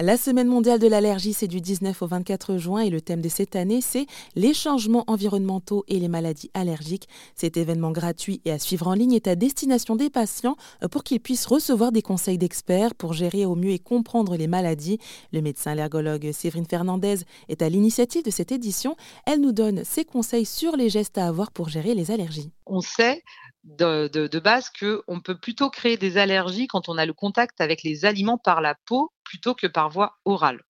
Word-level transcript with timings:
La 0.00 0.16
semaine 0.16 0.46
mondiale 0.46 0.78
de 0.78 0.86
l'allergie, 0.86 1.32
c'est 1.32 1.48
du 1.48 1.60
19 1.60 2.02
au 2.02 2.06
24 2.06 2.56
juin 2.56 2.82
et 2.82 2.88
le 2.88 3.00
thème 3.00 3.20
de 3.20 3.28
cette 3.28 3.56
année, 3.56 3.80
c'est 3.80 4.06
les 4.36 4.54
changements 4.54 5.02
environnementaux 5.08 5.84
et 5.88 5.98
les 5.98 6.06
maladies 6.06 6.52
allergiques. 6.54 7.08
Cet 7.34 7.56
événement 7.56 7.90
gratuit 7.90 8.40
et 8.44 8.52
à 8.52 8.60
suivre 8.60 8.86
en 8.86 8.94
ligne 8.94 9.14
est 9.14 9.26
à 9.26 9.34
destination 9.34 9.96
des 9.96 10.08
patients 10.08 10.56
pour 10.92 11.02
qu'ils 11.02 11.18
puissent 11.18 11.46
recevoir 11.46 11.90
des 11.90 12.02
conseils 12.02 12.38
d'experts 12.38 12.94
pour 12.94 13.12
gérer 13.12 13.44
au 13.44 13.56
mieux 13.56 13.72
et 13.72 13.80
comprendre 13.80 14.36
les 14.36 14.46
maladies. 14.46 15.00
Le 15.32 15.40
médecin 15.40 15.72
allergologue 15.72 16.30
Séverine 16.30 16.66
Fernandez 16.70 17.16
est 17.48 17.60
à 17.60 17.68
l'initiative 17.68 18.22
de 18.22 18.30
cette 18.30 18.52
édition. 18.52 18.94
Elle 19.26 19.40
nous 19.40 19.52
donne 19.52 19.82
ses 19.82 20.04
conseils 20.04 20.46
sur 20.46 20.76
les 20.76 20.90
gestes 20.90 21.18
à 21.18 21.26
avoir 21.26 21.50
pour 21.50 21.70
gérer 21.70 21.96
les 21.96 22.12
allergies. 22.12 22.52
On 22.66 22.80
sait 22.80 23.24
de, 23.64 24.08
de, 24.08 24.38
base 24.38 24.70
qu'on 24.70 25.20
peut 25.20 25.38
plutôt 25.38 25.70
créer 25.70 25.96
des 25.96 26.16
allergies 26.16 26.68
quand 26.68 26.88
on 26.88 26.98
a 26.98 27.06
le 27.06 27.12
contact 27.12 27.60
avec 27.60 27.82
les 27.82 28.04
aliments 28.04 28.38
par 28.38 28.60
la 28.60 28.74
peau 28.86 29.12
plutôt 29.24 29.54
que 29.54 29.66
par 29.66 29.90
voie 29.90 30.18
orale. 30.24 30.62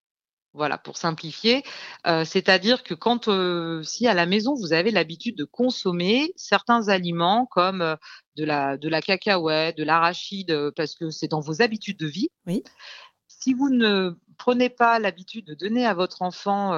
Voilà, 0.53 0.79
pour 0.79 0.97
simplifier, 0.97 1.63
euh, 2.07 2.25
c'est-à-dire 2.25 2.81
que 2.81 2.95
quand, 2.95 3.27
euh, 3.27 3.83
si 3.83 4.07
à 4.07 4.15
la 4.15 4.25
maison 4.25 4.55
vous 4.55 4.73
avez 4.73 4.89
l'habitude 4.89 5.37
de 5.37 5.45
consommer 5.45 6.33
certains 6.35 6.87
aliments 6.87 7.45
comme 7.45 7.83
euh, 7.83 7.95
de 8.35 8.45
la 8.45 8.75
de 8.75 8.89
la 8.89 8.99
cacahuète, 8.99 9.77
de 9.77 9.83
l'arachide, 9.83 10.71
parce 10.75 10.95
que 10.95 11.11
c'est 11.11 11.27
dans 11.27 11.39
vos 11.39 11.61
habitudes 11.61 11.99
de 11.99 12.07
vie. 12.07 12.29
Oui. 12.47 12.63
Si 13.27 13.53
vous 13.53 13.69
ne 13.69 14.17
prenez 14.39 14.69
pas 14.69 14.97
l'habitude 14.97 15.45
de 15.45 15.53
donner 15.53 15.85
à 15.85 15.93
votre 15.93 16.23
enfant 16.23 16.71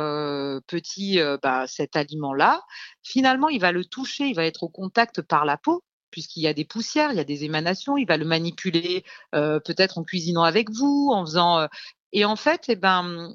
petit 0.67 1.20
bah, 1.41 1.66
cet 1.66 1.95
aliment-là, 1.95 2.62
finalement 3.03 3.50
il 3.50 3.62
va 3.62 3.72
le 3.72 3.86
toucher, 3.86 4.25
il 4.25 4.36
va 4.36 4.45
être 4.45 4.64
au 4.64 4.70
contact 4.70 5.22
par 5.22 5.45
la 5.45 5.58
peau 5.58 5.84
puisqu'il 6.12 6.42
y 6.44 6.48
a 6.48 6.54
des 6.54 6.66
poussières, 6.66 7.12
il 7.12 7.18
y 7.18 7.22
a 7.22 7.26
des 7.26 7.44
émanations, 7.44 7.98
il 7.98 8.06
va 8.06 8.18
le 8.18 8.26
manipuler 8.26 9.04
euh, 9.36 9.60
peut-être 9.60 9.98
en 9.98 10.04
cuisinant 10.04 10.44
avec 10.44 10.70
vous, 10.70 11.10
en 11.12 11.26
faisant. 11.26 11.60
Euh, 11.60 11.68
et 12.12 12.26
en 12.26 12.36
fait, 12.36 12.66
eh 12.68 12.76
ben, 12.76 13.34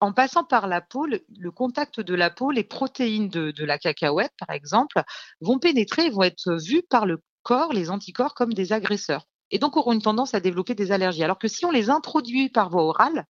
en 0.00 0.12
passant 0.12 0.44
par 0.44 0.66
la 0.66 0.80
peau, 0.80 1.06
le, 1.06 1.50
contact 1.50 2.00
de 2.00 2.14
la 2.14 2.30
peau, 2.30 2.50
les 2.50 2.64
protéines 2.64 3.28
de, 3.28 3.64
la 3.64 3.78
cacahuète, 3.78 4.32
par 4.38 4.54
exemple, 4.54 5.02
vont 5.40 5.58
pénétrer 5.58 6.06
et 6.06 6.10
vont 6.10 6.22
être 6.22 6.54
vues 6.54 6.82
par 6.88 7.06
le 7.06 7.22
corps, 7.42 7.72
les 7.72 7.90
anticorps, 7.90 8.34
comme 8.34 8.52
des 8.52 8.72
agresseurs. 8.72 9.26
Et 9.50 9.58
donc 9.58 9.76
auront 9.76 9.92
une 9.92 10.02
tendance 10.02 10.34
à 10.34 10.40
développer 10.40 10.74
des 10.74 10.92
allergies. 10.92 11.22
Alors 11.22 11.38
que 11.38 11.48
si 11.48 11.64
on 11.66 11.70
les 11.70 11.90
introduit 11.90 12.48
par 12.48 12.70
voie 12.70 12.84
orale, 12.84 13.26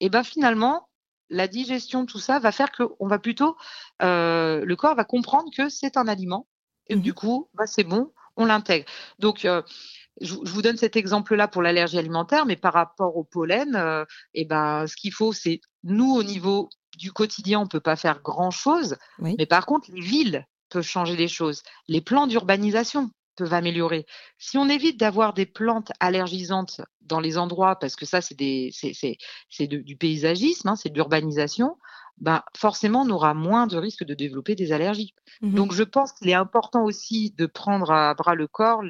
eh 0.00 0.10
ben 0.10 0.22
finalement, 0.22 0.88
la 1.30 1.48
digestion, 1.48 2.04
tout 2.04 2.18
ça 2.18 2.38
va 2.38 2.52
faire 2.52 2.72
qu'on 2.72 3.06
va 3.06 3.18
plutôt, 3.18 3.56
euh, 4.02 4.64
le 4.64 4.76
corps 4.76 4.94
va 4.94 5.04
comprendre 5.04 5.50
que 5.56 5.68
c'est 5.68 5.96
un 5.96 6.08
aliment. 6.08 6.46
Et 6.88 6.96
mmh 6.96 7.00
du 7.00 7.14
coup, 7.14 7.48
bah, 7.54 7.66
c'est 7.66 7.84
bon, 7.84 8.12
on 8.36 8.44
l'intègre. 8.44 8.86
Donc, 9.18 9.44
euh, 9.44 9.62
je, 10.20 10.34
vous 10.34 10.62
donne 10.62 10.76
cet 10.76 10.96
exemple-là 10.96 11.48
pour 11.48 11.62
l'allergie 11.62 11.98
alimentaire, 11.98 12.46
mais 12.46 12.56
par 12.56 12.74
rapport 12.74 13.16
au 13.16 13.24
pollen, 13.24 13.74
euh, 13.76 14.04
eh 14.34 14.44
ben, 14.44 14.86
ce 14.86 14.96
qu'il 14.96 15.12
faut, 15.12 15.32
c'est 15.32 15.60
nous, 15.84 16.12
au 16.12 16.22
niveau 16.22 16.68
du 16.98 17.12
quotidien, 17.12 17.60
on 17.60 17.64
ne 17.64 17.68
peut 17.68 17.80
pas 17.80 17.96
faire 17.96 18.20
grand-chose, 18.20 18.96
mais 19.18 19.46
par 19.46 19.66
contre, 19.66 19.90
les 19.90 20.02
villes 20.02 20.46
peuvent 20.68 20.86
changer 20.86 21.16
les 21.16 21.28
choses. 21.28 21.62
Les 21.88 22.00
plans 22.00 22.26
d'urbanisation 22.26 23.10
peuvent 23.36 23.54
améliorer. 23.54 24.04
Si 24.38 24.58
on 24.58 24.68
évite 24.68 25.00
d'avoir 25.00 25.32
des 25.32 25.46
plantes 25.46 25.90
allergisantes 26.00 26.82
dans 27.00 27.20
les 27.20 27.38
endroits, 27.38 27.76
parce 27.76 27.96
que 27.96 28.04
ça, 28.04 28.20
c'est 28.20 28.36
du 28.36 29.96
paysagisme, 29.96 30.68
hein, 30.68 30.76
c'est 30.76 30.90
de 30.90 30.94
l'urbanisation, 30.94 31.76
ben, 32.22 32.42
forcément, 32.56 33.02
on 33.02 33.10
aura 33.10 33.34
moins 33.34 33.66
de 33.66 33.76
risques 33.76 34.04
de 34.04 34.14
développer 34.14 34.54
des 34.54 34.72
allergies. 34.72 35.12
Mmh 35.40 35.54
Donc, 35.54 35.72
je 35.72 35.82
pense 35.82 36.12
qu'il 36.12 36.28
est 36.28 36.34
important 36.34 36.84
aussi 36.84 37.34
de 37.36 37.46
prendre 37.46 37.90
à 37.90 38.14
bras 38.14 38.36
le 38.36 38.46
corps 38.46 38.82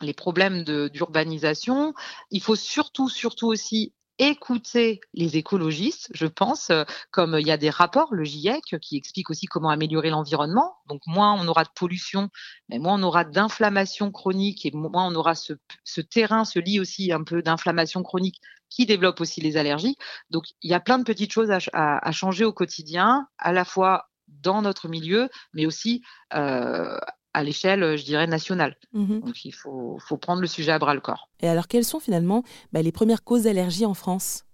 les 0.00 0.14
problèmes 0.14 0.64
d'urbanisation. 0.64 1.92
Il 2.30 2.42
faut 2.42 2.56
surtout, 2.56 3.10
surtout 3.10 3.48
aussi 3.48 3.92
écouter 4.28 5.00
les 5.14 5.36
écologistes, 5.36 6.08
je 6.14 6.26
pense, 6.26 6.70
euh, 6.70 6.84
comme 7.10 7.36
il 7.38 7.46
y 7.46 7.50
a 7.50 7.56
des 7.56 7.70
rapports, 7.70 8.14
le 8.14 8.24
GIEC, 8.24 8.78
qui 8.80 8.96
explique 8.96 9.30
aussi 9.30 9.46
comment 9.46 9.70
améliorer 9.70 10.10
l'environnement. 10.10 10.76
Donc, 10.86 11.02
moins 11.06 11.34
on 11.40 11.46
aura 11.48 11.64
de 11.64 11.70
pollution, 11.74 12.28
mais 12.68 12.78
moins 12.78 12.98
on 12.98 13.02
aura 13.02 13.24
d'inflammation 13.24 14.10
chronique 14.10 14.66
et 14.66 14.70
moins 14.72 15.06
on 15.06 15.14
aura 15.14 15.34
ce, 15.34 15.54
terrain, 16.00 16.44
ce 16.44 16.58
lit 16.58 16.80
aussi 16.80 17.12
un 17.12 17.24
peu 17.24 17.42
d'inflammation 17.42 18.02
chronique 18.02 18.40
qui 18.68 18.86
développe 18.86 19.20
aussi 19.20 19.40
les 19.40 19.56
allergies. 19.56 19.96
Donc, 20.30 20.44
il 20.62 20.70
y 20.70 20.74
a 20.74 20.80
plein 20.80 20.98
de 20.98 21.04
petites 21.04 21.32
choses 21.32 21.50
à, 21.72 22.12
changer 22.12 22.44
au 22.44 22.52
quotidien, 22.52 23.28
à 23.38 23.52
la 23.52 23.64
fois 23.64 24.08
dans 24.28 24.62
notre 24.62 24.88
milieu, 24.88 25.28
mais 25.52 25.66
aussi 25.66 26.02
euh, 26.34 26.98
à 27.34 27.42
l'échelle, 27.42 27.96
je 27.96 28.04
dirais, 28.04 28.26
nationale. 28.26 28.76
Mmh 28.92 29.20
Donc 29.20 29.44
il 29.44 29.52
faut, 29.52 29.98
faut, 29.98 30.16
prendre 30.16 30.40
le 30.40 30.46
sujet 30.46 30.72
à 30.72 30.78
bras 30.78 30.94
le 30.94 31.00
corps. 31.00 31.28
Et 31.40 31.48
alors, 31.48 31.68
quelles 31.68 31.84
sont 31.84 32.00
finalement 32.00 32.42
bah, 32.72 32.82
les 32.82 32.92
premières 32.92 33.24
causes 33.24 33.44
d'allergie 33.44 33.86
en 33.86 33.94
France? 33.94 34.44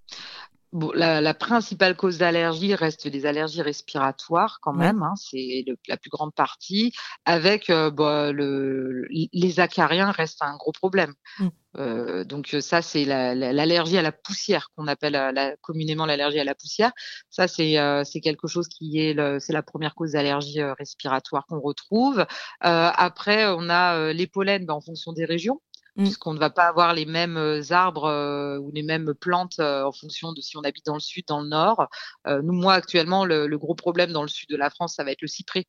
Bon, 0.73 0.91
la, 0.95 1.33
principale 1.33 1.97
cause 1.97 2.19
d'allergie 2.19 2.75
reste 2.75 3.09
des 3.09 3.25
allergies 3.25 3.63
respiratoires 3.63 4.59
quand 4.61 4.75
même, 4.75 5.03
hein, 5.03 5.15
c'est 5.17 5.65
la 5.87 5.97
plus 5.97 6.11
grande 6.11 6.35
partie. 6.35 6.93
Avec 7.25 7.71
euh, 7.71 7.91
bah, 7.91 8.33
le, 8.33 9.07
les 9.09 9.61
acariens 9.61 10.11
restent 10.11 10.43
un 10.43 10.57
gros 10.57 10.73
problème. 10.73 11.15
Mmh. 11.39 11.49
Euh, 11.77 12.25
donc 12.25 12.55
ça, 12.61 12.83
c'est 12.83 13.05
l'allergie 13.07 13.97
à 13.97 14.03
la 14.03 14.13
poussière 14.13 14.69
qu'on 14.77 14.89
appelle 14.89 15.17
euh, 15.17 15.55
communément 15.63 16.05
l'allergie 16.05 16.41
à 16.41 16.45
la 16.45 16.55
poussière. 16.55 16.93
Ça, 17.31 17.49
c'est 17.49 18.21
quelque 18.23 18.47
chose 18.47 18.69
qui 18.69 19.01
est 19.01 19.17
c'est 19.41 19.55
la 19.55 19.63
première 19.63 19.95
cause 19.95 20.13
d'allergie 20.13 20.63
respiratoire 20.63 21.47
qu'on 21.47 21.61
retrouve. 21.61 22.27
après, 22.61 23.47
on 23.47 23.71
a 23.71 24.13
les 24.13 24.27
pollens 24.27 24.67
bah, 24.67 24.75
en 24.75 24.83
fonction 24.83 25.15
des 25.15 25.25
régions. 25.25 25.63
Mmh. 25.99 26.05
puisqu'on 26.05 26.33
ne 26.33 26.39
va 26.39 26.49
pas 26.49 26.69
avoir 26.69 26.95
les 26.95 27.07
mêmes 27.07 27.37
euh, 27.37 27.61
arbres 27.71 28.05
euh, 28.05 28.57
ou 28.59 28.71
les 28.71 28.85
mêmes 28.85 29.15
plantes 29.15 29.59
euh, 29.59 29.83
en 29.83 29.91
fonction 29.91 30.33
de 30.33 30.41
si 30.41 30.57
on 30.57 30.63
habite 30.63 30.87
dans 30.87 30.95
le 30.95 31.01
sud, 31.01 31.25
dans 31.27 31.41
le 31.41 31.49
nord. 31.49 31.89
nous, 32.27 32.53
moi, 32.53 32.75
actuellement, 32.75 33.25
le, 33.25 33.49
gros 33.57 33.75
problème 33.75 34.13
dans 34.13 34.23
le 34.23 34.29
sud 34.29 34.49
de 34.49 34.57
la 34.57 34.71
France, 34.71 34.95
ça 34.95 35.03
va 35.03 35.11
être 35.11 35.23
le 35.23 35.29
cyprès. 35.29 35.65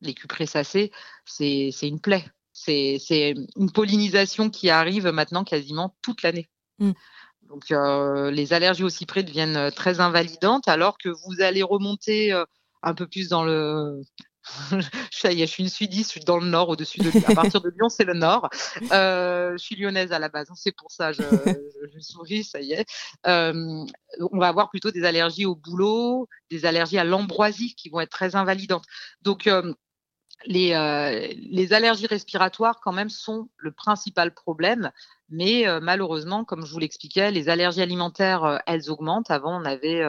Les 0.00 0.14
cupressacées, 0.14 0.92
c'est 1.24 1.72
une 1.82 2.00
plaie. 2.00 2.24
C'est 2.52 3.34
une 3.56 3.72
pollinisation 3.72 4.50
qui 4.50 4.70
arrive 4.70 5.08
maintenant 5.08 5.42
quasiment 5.42 5.96
toute 6.00 6.22
l'année. 6.22 6.48
Mmh. 6.78 6.92
Donc, 7.48 7.64
les 7.70 8.52
allergies 8.52 8.84
au 8.84 8.88
cyprès 8.88 9.24
deviennent 9.24 9.72
très 9.72 10.00
invalidantes, 10.00 10.68
alors 10.68 10.96
que 10.96 11.08
vous 11.08 11.40
allez 11.40 11.62
remonter 11.62 12.32
un 12.82 12.94
peu 12.94 13.08
plus 13.08 13.28
dans 13.28 13.44
le 13.44 14.00
ça 15.10 15.32
y 15.32 15.42
est, 15.42 15.46
je 15.46 15.52
suis 15.52 15.62
une 15.62 15.68
sudiste, 15.68 16.10
je 16.10 16.18
suis 16.18 16.24
dans 16.24 16.38
le 16.38 16.46
nord, 16.46 16.68
au-dessus 16.68 16.98
de 16.98 17.10
Lyon. 17.10 17.22
À 17.28 17.34
partir 17.34 17.60
de 17.60 17.70
Lyon, 17.70 17.88
c'est 17.88 18.04
le 18.04 18.14
nord. 18.14 18.48
Euh, 18.90 19.52
je 19.52 19.58
suis 19.58 19.76
lyonnaise 19.76 20.12
à 20.12 20.18
la 20.18 20.28
base, 20.28 20.50
hein, 20.50 20.54
c'est 20.56 20.72
pour 20.72 20.90
ça, 20.90 21.12
je, 21.12 21.22
je, 21.22 22.00
souris, 22.00 22.44
ça 22.44 22.60
y 22.60 22.72
est. 22.72 22.86
Euh, 23.26 23.84
on 24.32 24.38
va 24.38 24.48
avoir 24.48 24.70
plutôt 24.70 24.90
des 24.90 25.04
allergies 25.04 25.46
au 25.46 25.54
boulot, 25.54 26.28
des 26.50 26.66
allergies 26.66 26.98
à 26.98 27.04
l'ambroisie 27.04 27.74
qui 27.74 27.88
vont 27.88 28.00
être 28.00 28.10
très 28.10 28.34
invalidantes. 28.34 28.84
Donc, 29.22 29.46
euh, 29.46 29.72
les, 30.46 30.70
les, 31.36 31.72
allergies 31.72 32.08
respiratoires, 32.08 32.80
quand 32.82 32.90
même, 32.90 33.10
sont 33.10 33.48
le 33.58 33.70
principal 33.70 34.34
problème. 34.34 34.90
Mais 35.28 35.64
malheureusement, 35.80 36.44
comme 36.44 36.66
je 36.66 36.72
vous 36.72 36.80
l'expliquais, 36.80 37.30
les 37.30 37.48
allergies 37.48 37.80
alimentaires, 37.80 38.60
elles 38.66 38.90
augmentent. 38.90 39.30
Avant, 39.30 39.62
on 39.62 39.64
avait 39.64 40.02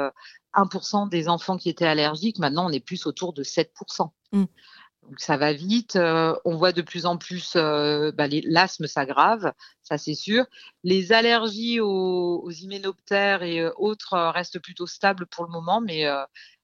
1% 0.56 1.10
des 1.10 1.30
enfants 1.30 1.58
qui 1.58 1.70
étaient 1.70 1.86
allergiques. 1.86 2.40
Maintenant, 2.40 2.68
on 2.68 2.72
est 2.72 2.80
plus 2.80 3.06
autour 3.06 3.34
de 3.34 3.44
7%. 3.44 4.10
Mmh. 4.32 4.46
Donc 5.10 5.20
ça 5.20 5.38
va 5.38 5.54
vite. 5.54 5.96
Euh, 5.96 6.36
on 6.46 6.56
voit 6.56 6.72
de 6.72 6.82
plus 6.82 7.06
en 7.06 7.18
plus 7.18 7.54
euh, 7.56 8.12
bah, 8.12 8.28
l'asthme 8.46 8.88
s'aggrave, 8.88 9.54
ça 9.82 9.98
c'est 9.98 10.14
sûr. 10.14 10.46
Les 10.84 11.12
allergies 11.12 11.80
aux, 11.80 12.42
aux 12.44 12.52
hyménoptères 12.52 13.44
et 13.44 13.60
euh, 13.60 13.72
autres 13.78 14.18
restent 14.18 14.60
plutôt 14.60 14.88
stables 14.88 15.26
pour 15.28 15.44
le 15.44 15.52
moment, 15.52 15.82
mais 15.82 16.06